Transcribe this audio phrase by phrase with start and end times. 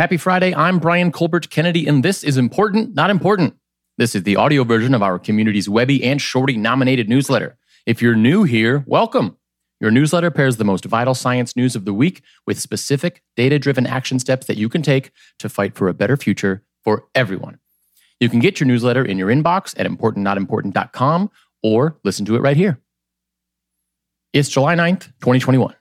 [0.00, 0.54] Happy Friday.
[0.54, 3.54] I'm Brian Colbert Kennedy, and this is Important, Not Important.
[3.98, 7.58] This is the audio version of our community's Webby and Shorty nominated newsletter.
[7.84, 9.36] If you're new here, welcome.
[9.78, 13.86] Your newsletter pairs the most vital science news of the week with specific, data driven
[13.86, 17.58] action steps that you can take to fight for a better future for everyone.
[18.20, 21.30] You can get your newsletter in your inbox at importantnotimportant.com
[21.62, 22.80] or listen to it right here.
[24.32, 25.74] It's July 9th, 2021.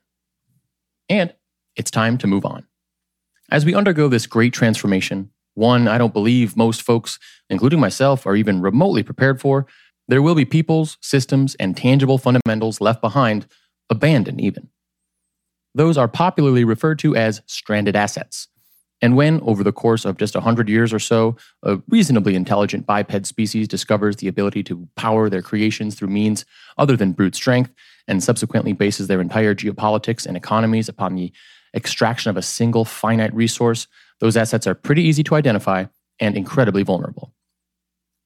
[1.07, 1.33] And
[1.77, 2.65] it's time to move on.
[3.51, 7.17] As we undergo this great transformation, one I don't believe most folks,
[7.49, 9.65] including myself, are even remotely prepared for,
[10.07, 13.47] there will be peoples, systems, and tangible fundamentals left behind,
[13.89, 14.69] abandoned even.
[15.73, 18.47] Those are popularly referred to as stranded assets.
[19.01, 23.25] And when, over the course of just 100 years or so, a reasonably intelligent biped
[23.25, 26.45] species discovers the ability to power their creations through means
[26.77, 27.71] other than brute strength,
[28.07, 31.31] and subsequently bases their entire geopolitics and economies upon the
[31.73, 33.87] extraction of a single finite resource,
[34.19, 35.85] those assets are pretty easy to identify
[36.19, 37.33] and incredibly vulnerable.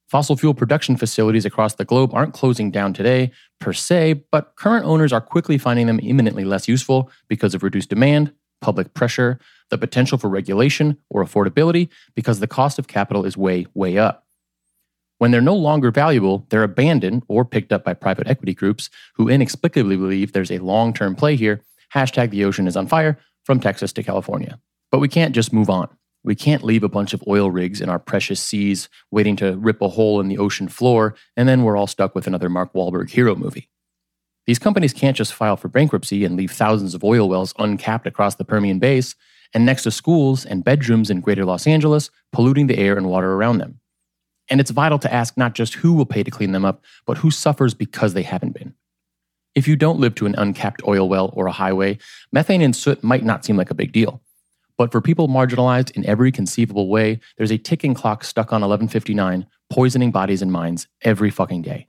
[0.08, 4.84] Fossil fuel production facilities across the globe aren't closing down today per se, but current
[4.84, 9.38] owners are quickly finding them imminently less useful because of reduced demand, public pressure,
[9.70, 14.26] the potential for regulation, or affordability because the cost of capital is way, way up.
[15.18, 19.28] When they're no longer valuable, they're abandoned or picked up by private equity groups who
[19.28, 21.62] inexplicably believe there's a long term play here.
[21.94, 24.58] Hashtag the ocean is on fire, from Texas to California.
[24.90, 25.88] But we can't just move on.
[26.24, 29.82] We can't leave a bunch of oil rigs in our precious seas waiting to rip
[29.82, 33.10] a hole in the ocean floor, and then we're all stuck with another Mark Wahlberg
[33.10, 33.68] hero movie.
[34.46, 38.34] These companies can't just file for bankruptcy and leave thousands of oil wells uncapped across
[38.34, 39.18] the Permian Basin
[39.54, 43.34] and next to schools and bedrooms in greater Los Angeles, polluting the air and water
[43.34, 43.80] around them.
[44.50, 47.18] And it's vital to ask not just who will pay to clean them up, but
[47.18, 48.74] who suffers because they haven't been.
[49.54, 51.98] If you don't live to an uncapped oil well or a highway,
[52.32, 54.20] methane and soot might not seem like a big deal.
[54.76, 59.46] But for people marginalized in every conceivable way, there's a ticking clock stuck on 1159,
[59.70, 61.86] poisoning bodies and minds every fucking day.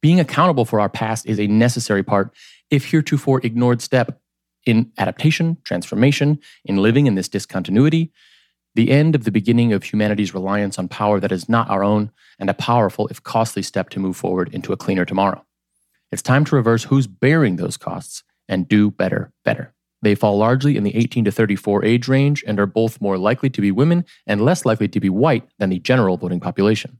[0.00, 2.34] Being accountable for our past is a necessary part,
[2.70, 4.18] if heretofore ignored step,
[4.64, 8.12] in adaptation, transformation, in living in this discontinuity,
[8.74, 12.10] the end of the beginning of humanity's reliance on power that is not our own,
[12.38, 15.44] and a powerful, if costly, step to move forward into a cleaner tomorrow.
[16.12, 19.72] It's time to reverse who's bearing those costs and do better, better.
[20.02, 23.48] They fall largely in the 18 to 34 age range and are both more likely
[23.50, 26.98] to be women and less likely to be white than the general voting population.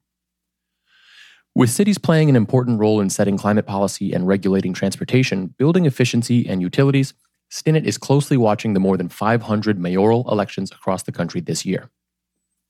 [1.54, 6.48] With cities playing an important role in setting climate policy and regulating transportation, building efficiency,
[6.48, 7.12] and utilities,
[7.50, 11.90] Stinnett is closely watching the more than 500 mayoral elections across the country this year.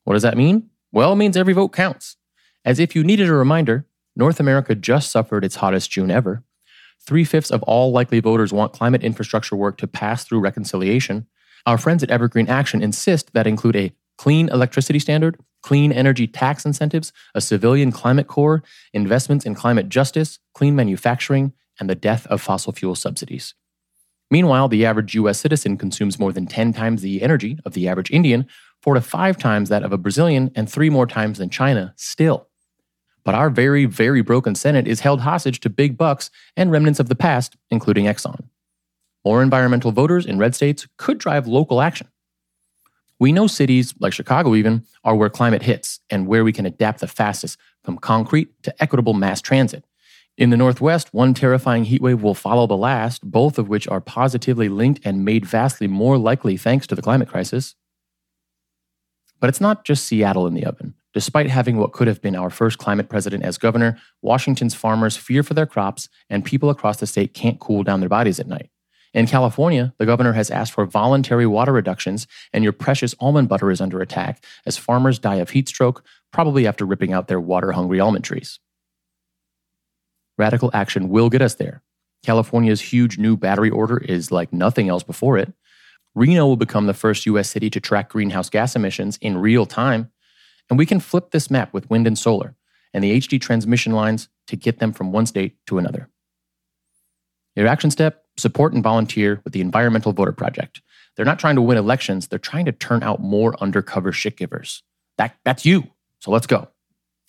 [0.03, 0.71] What does that mean?
[0.91, 2.17] Well, it means every vote counts.
[2.65, 6.43] As if you needed a reminder, North America just suffered its hottest June ever.
[7.07, 11.27] Three fifths of all likely voters want climate infrastructure work to pass through reconciliation.
[11.67, 16.65] Our friends at Evergreen Action insist that include a clean electricity standard, clean energy tax
[16.65, 18.63] incentives, a civilian climate corps,
[18.93, 23.55] investments in climate justice, clean manufacturing, and the death of fossil fuel subsidies.
[24.31, 28.11] Meanwhile, the average US citizen consumes more than 10 times the energy of the average
[28.11, 28.47] Indian,
[28.81, 32.49] four to five times that of a Brazilian, and three more times than China still.
[33.25, 37.09] But our very, very broken Senate is held hostage to big bucks and remnants of
[37.09, 38.49] the past, including Exxon.
[39.25, 42.09] More environmental voters in red states could drive local action.
[43.21, 46.99] We know cities, like Chicago even, are where climate hits and where we can adapt
[46.99, 49.85] the fastest from concrete to equitable mass transit.
[50.37, 54.69] In the Northwest, one terrifying heatwave will follow the last, both of which are positively
[54.69, 57.77] linked and made vastly more likely thanks to the climate crisis.
[59.39, 60.95] But it's not just Seattle in the oven.
[61.15, 65.43] Despite having what could have been our first climate president as governor, Washington's farmers fear
[65.43, 68.71] for their crops, and people across the state can't cool down their bodies at night.
[69.13, 73.71] In California, the governor has asked for voluntary water reductions, and your precious almond butter
[73.71, 76.03] is under attack as farmers die of heat stroke,
[76.33, 78.59] probably after ripping out their water hungry almond trees.
[80.39, 81.83] Radical action will get us there.
[82.25, 85.53] California's huge new battery order is like nothing else before it.
[86.15, 90.11] Reno will become the first US city to track greenhouse gas emissions in real time
[90.73, 92.57] and we can flip this map with wind and solar
[92.95, 96.09] and the HD transmission lines to get them from one state to another.
[97.55, 100.81] Your action step support and volunteer with the Environmental Voter Project.
[101.15, 104.83] They're not trying to win elections, they're trying to turn out more undercover shit givers.
[105.19, 105.91] That, that's you.
[106.21, 106.69] So let's go.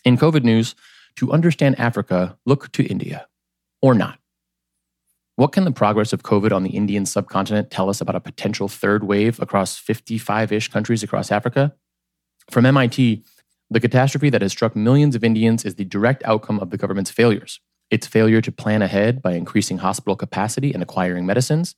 [0.05, 0.73] In COVID news,
[1.17, 3.27] to understand Africa, look to India.
[3.81, 4.19] Or not.
[5.35, 8.69] What can the progress of COVID on the Indian subcontinent tell us about a potential
[8.69, 11.75] third wave across 55 ish countries across Africa?
[12.49, 13.23] From MIT,
[13.73, 17.11] the catastrophe that has struck millions of Indians is the direct outcome of the government's
[17.11, 17.59] failures.
[17.89, 21.75] Its failure to plan ahead by increasing hospital capacity and acquiring medicines,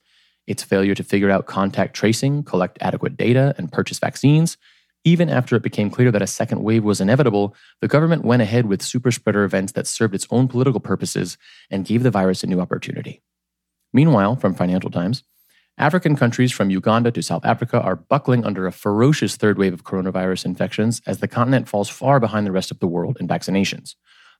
[0.47, 4.57] its failure to figure out contact tracing, collect adequate data, and purchase vaccines.
[5.03, 8.65] Even after it became clear that a second wave was inevitable, the government went ahead
[8.65, 11.37] with super spreader events that served its own political purposes
[11.69, 13.21] and gave the virus a new opportunity.
[13.93, 15.23] Meanwhile, from Financial Times,
[15.77, 19.83] African countries from Uganda to South Africa are buckling under a ferocious third wave of
[19.83, 23.95] coronavirus infections as the continent falls far behind the rest of the world in vaccinations.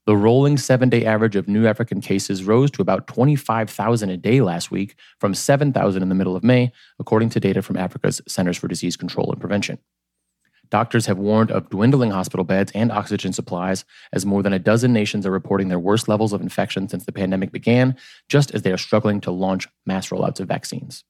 [0.05, 4.39] The rolling seven day average of new African cases rose to about 25,000 a day
[4.39, 8.55] last week from 7,000 in the middle of May, according to data from Africa's Centers
[8.55, 9.77] for Disease Control and Prevention.
[10.69, 13.83] Doctors have warned of dwindling hospital beds and oxygen supplies
[14.13, 17.11] as more than a dozen nations are reporting their worst levels of infection since the
[17.11, 17.97] pandemic began,
[18.29, 21.03] just as they are struggling to launch mass rollouts of vaccines.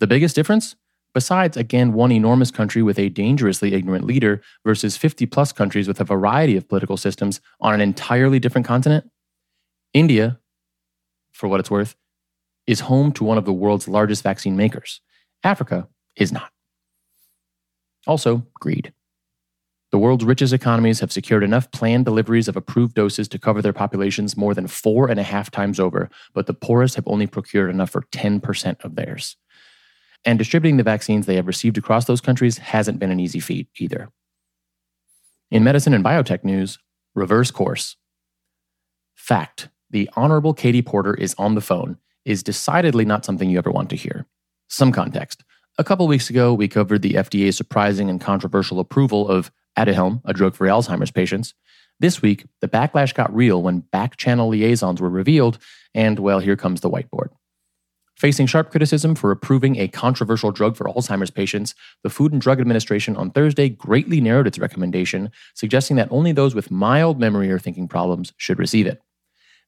[0.00, 0.76] The biggest difference?
[1.12, 6.00] Besides, again, one enormous country with a dangerously ignorant leader versus 50 plus countries with
[6.00, 9.10] a variety of political systems on an entirely different continent,
[9.92, 10.38] India,
[11.32, 11.96] for what it's worth,
[12.66, 15.00] is home to one of the world's largest vaccine makers.
[15.44, 16.50] Africa is not.
[18.06, 18.94] Also, greed.
[19.90, 23.72] The world's richest economies have secured enough planned deliveries of approved doses to cover their
[23.72, 27.70] populations more than four and a half times over, but the poorest have only procured
[27.70, 29.36] enough for 10% of theirs.
[30.24, 33.68] And distributing the vaccines they have received across those countries hasn't been an easy feat
[33.78, 34.10] either.
[35.50, 36.78] In medicine and biotech news,
[37.14, 37.96] reverse course.
[39.14, 43.70] Fact the Honorable Katie Porter is on the phone is decidedly not something you ever
[43.70, 44.26] want to hear.
[44.68, 45.42] Some context.
[45.78, 50.32] A couple weeks ago, we covered the FDA's surprising and controversial approval of Aduhelm, a
[50.32, 51.54] drug for Alzheimer's patients.
[51.98, 55.58] This week, the backlash got real when back channel liaisons were revealed,
[55.94, 57.30] and well, here comes the whiteboard.
[58.20, 62.60] Facing sharp criticism for approving a controversial drug for Alzheimer's patients, the Food and Drug
[62.60, 67.58] Administration on Thursday greatly narrowed its recommendation, suggesting that only those with mild memory or
[67.58, 69.00] thinking problems should receive it.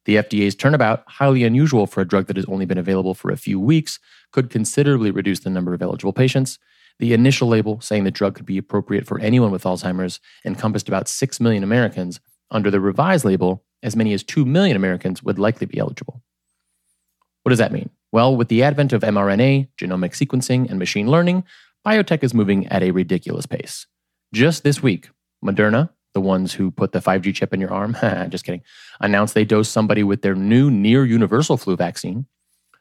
[0.04, 3.38] The FDA's turnabout, highly unusual for a drug that has only been available for a
[3.38, 3.98] few weeks,
[4.32, 6.58] could considerably reduce the number of eligible patients.
[6.98, 11.08] The initial label, saying the drug could be appropriate for anyone with Alzheimer's, encompassed about
[11.08, 12.20] 6 million Americans.
[12.50, 16.22] Under the revised label, as many as 2 million Americans would likely be eligible.
[17.44, 17.88] What does that mean?
[18.12, 21.44] Well, with the advent of mRNA, genomic sequencing, and machine learning,
[21.86, 23.86] biotech is moving at a ridiculous pace.
[24.34, 25.08] Just this week,
[25.42, 27.96] Moderna, the ones who put the 5G chip in your arm,
[28.28, 28.62] just kidding,
[29.00, 32.26] announced they dosed somebody with their new near universal flu vaccine.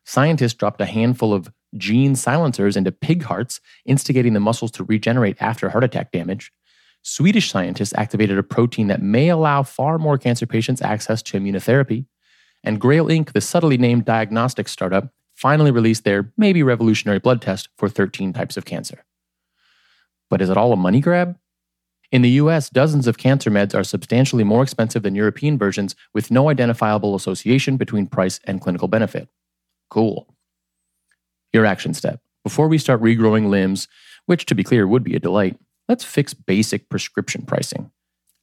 [0.04, 5.38] Scientists dropped a handful of gene silencers into pig hearts, instigating the muscles to regenerate
[5.39, 6.51] after heart attack damage.
[7.04, 12.06] Swedish scientists activated a protein that may allow far more cancer patients access to immunotherapy.
[12.63, 15.12] And Grail Inc., the subtly named diagnostic startup,
[15.42, 19.04] finally released their maybe revolutionary blood test for 13 types of cancer.
[20.30, 21.36] But is it all a money grab?
[22.12, 26.30] In the US, dozens of cancer meds are substantially more expensive than European versions with
[26.30, 29.30] no identifiable association between price and clinical benefit.
[29.90, 30.28] Cool.
[31.54, 32.22] Your action step.
[32.44, 33.88] Before we start regrowing limbs,
[34.28, 35.58] which to be clear would be a delight,
[35.90, 37.90] let's fix basic prescription pricing.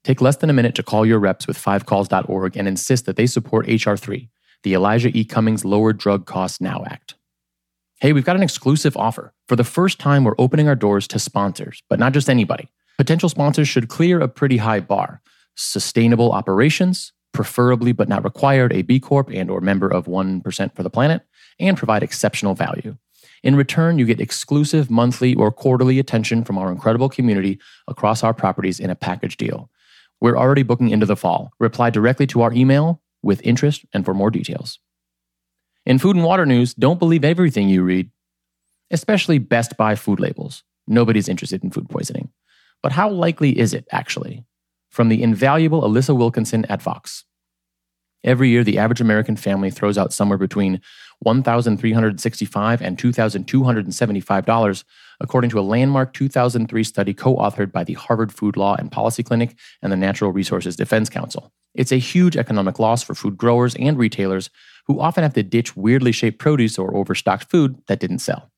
[0.02, 3.26] Take less than a minute to call your reps with 5calls.org and insist that they
[3.26, 4.28] support HR3,
[4.62, 5.24] the Elijah E.
[5.24, 7.14] Cummings Lower Drug Costs Now Act.
[8.00, 9.32] Hey, we've got an exclusive offer.
[9.48, 12.68] For the first time, we're opening our doors to sponsors, but not just anybody.
[12.96, 15.20] Potential sponsors should clear a pretty high bar.
[15.56, 20.82] Sustainable operations, preferably but not required a B Corp and or member of 1% for
[20.82, 21.22] the planet,
[21.58, 22.96] and provide exceptional value.
[23.42, 28.34] In return, you get exclusive monthly or quarterly attention from our incredible community across our
[28.34, 29.70] properties in a package deal.
[30.20, 31.52] We're already booking into the fall.
[31.60, 34.78] Reply directly to our email with interest and for more details.
[35.86, 38.10] In food and water news, don't believe everything you read,
[38.90, 40.62] especially best by food labels.
[40.86, 42.30] Nobody's interested in food poisoning.
[42.82, 44.44] But how likely is it, actually?
[44.90, 47.24] From the invaluable Alissa Wilkinson at Vox.
[48.24, 50.80] Every year, the average American family throws out somewhere between
[51.24, 54.84] $1,365 and $2,275,
[55.20, 59.22] according to a landmark 2003 study co authored by the Harvard Food Law and Policy
[59.22, 61.52] Clinic and the Natural Resources Defense Council.
[61.74, 64.50] It's a huge economic loss for food growers and retailers
[64.86, 68.50] who often have to ditch weirdly shaped produce or overstocked food that didn't sell.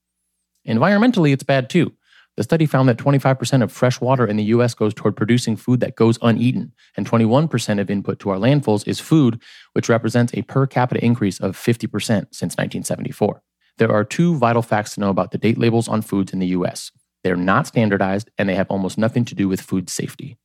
[0.66, 1.92] Environmentally, it's bad too.
[2.40, 5.80] The study found that 25% of fresh water in the US goes toward producing food
[5.80, 9.42] that goes uneaten, and 21% of input to our landfills is food,
[9.74, 13.42] which represents a per capita increase of 50% since 1974.
[13.76, 16.46] There are two vital facts to know about the date labels on foods in the
[16.46, 16.90] US.
[17.22, 20.38] They're not standardized and they have almost nothing to do with food safety.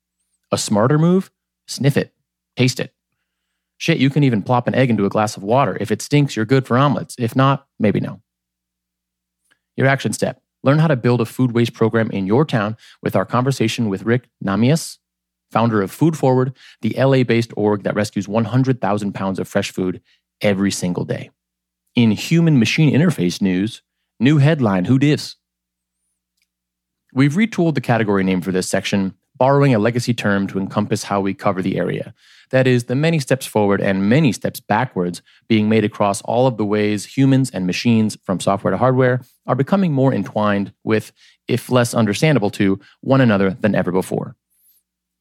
[0.51, 1.31] A smarter move?
[1.65, 2.13] Sniff it.
[2.57, 2.93] Taste it.
[3.77, 5.77] Shit, you can even plop an egg into a glass of water.
[5.79, 7.15] If it stinks, you're good for omelets.
[7.17, 8.21] If not, maybe no.
[9.77, 13.15] Your action step learn how to build a food waste program in your town with
[13.15, 14.97] our conversation with Rick Nahmias,
[15.51, 20.01] founder of Food Forward, the LA based org that rescues 100,000 pounds of fresh food
[20.41, 21.29] every single day.
[21.93, 23.83] In human machine interface news,
[24.19, 25.35] New headline Who dis?
[27.13, 31.21] We've retooled the category name for this section, borrowing a legacy term to encompass how
[31.21, 32.13] we cover the area.
[32.51, 36.57] That is, the many steps forward and many steps backwards being made across all of
[36.57, 41.11] the ways humans and machines, from software to hardware, are becoming more entwined with,
[41.47, 44.35] if less understandable to, one another than ever before.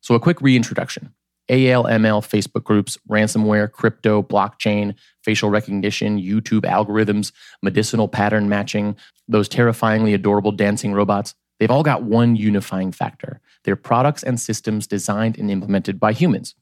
[0.01, 1.15] So, a quick reintroduction.
[1.51, 8.97] AIML Facebook groups, ransomware, crypto, blockchain, facial recognition, YouTube algorithms, medicinal pattern matching,
[9.29, 13.41] those terrifyingly adorable dancing robots, they've all got one unifying factor.
[13.65, 16.55] They're products and systems designed and implemented by humans.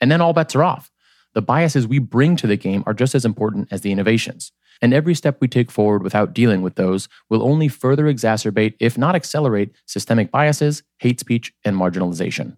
[0.00, 0.90] And then all bets are off.
[1.34, 4.52] The biases we bring to the game are just as important as the innovations.
[4.80, 8.96] And every step we take forward without dealing with those will only further exacerbate, if
[8.96, 12.56] not accelerate, systemic biases, hate speech, and marginalization.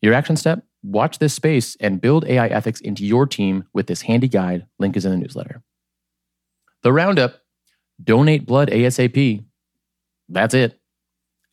[0.00, 0.64] Your action step?
[0.84, 4.66] Watch this space and build AI ethics into your team with this handy guide.
[4.78, 5.62] Link is in the newsletter.
[6.82, 7.40] The roundup
[8.02, 9.44] donate blood ASAP.
[10.28, 10.77] That's it.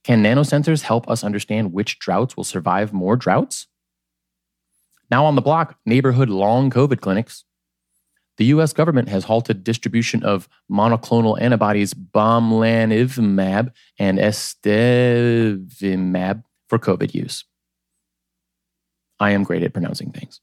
[0.06, 3.66] Can nanosensors help us understand which droughts will survive more droughts?
[5.10, 7.44] Now on the block, neighborhood long COVID clinics.
[8.38, 14.84] The US government has halted distribution of monoclonal antibodies Bamlanivimab and etesevimab
[16.70, 17.44] for COVID use.
[19.20, 20.40] I am great at pronouncing things.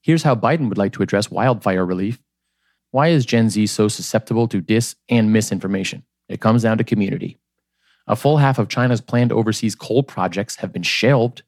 [0.00, 2.18] Here's how Biden would like to address wildfire relief.
[2.90, 6.02] Why is Gen Z so susceptible to dis and misinformation?
[6.28, 7.39] It comes down to community.
[8.10, 11.44] A full half of China's planned overseas coal projects have been shelved.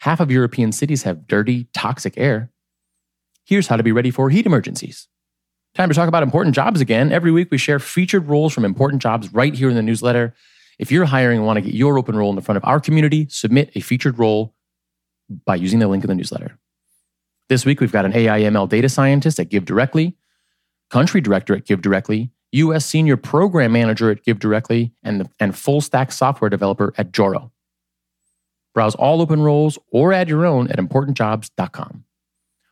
[0.00, 2.50] Half of European cities have dirty, toxic air.
[3.46, 5.08] Here's how to be ready for heat emergencies.
[5.74, 7.12] Time to talk about important jobs again.
[7.12, 10.34] Every week we share featured roles from important jobs right here in the newsletter.
[10.78, 12.78] If you're hiring and want to get your open role in the front of our
[12.78, 14.54] community, submit a featured role
[15.46, 16.58] by using the link in the newsletter.
[17.48, 20.14] This week, we've got an AIML data scientist at GiveDirectly,
[20.90, 26.50] country director at GiveDirectly, US senior program manager at GiveDirectly, and, and full stack software
[26.50, 27.52] developer at Joro.
[28.74, 32.04] Browse all open roles or add your own at importantjobs.com.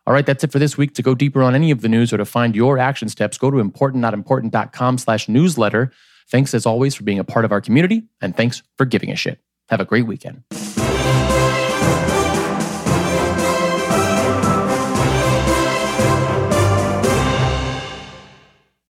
[0.04, 0.94] All right, that's it for this week.
[0.94, 3.50] To go deeper on any of the news or to find your action steps, go
[3.50, 5.92] to importantnotimportant.com slash newsletter.
[6.28, 9.16] Thanks as always for being a part of our community, and thanks for giving a
[9.16, 9.40] shit.
[9.68, 10.42] Have a great weekend.